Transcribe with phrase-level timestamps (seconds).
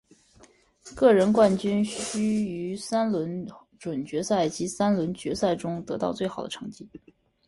[0.95, 6.89] 个人冠军需于三轮准决赛及三轮决赛中得到最好的成绩。